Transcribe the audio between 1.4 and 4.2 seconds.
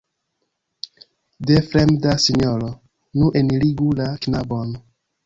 De fremda sinjoro? Nu, enirigu la